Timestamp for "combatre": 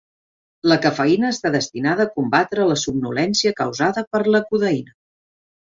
2.17-2.67